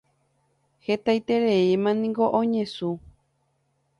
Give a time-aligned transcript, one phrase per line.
[0.85, 2.91] Hetaitémaniko oñesũ.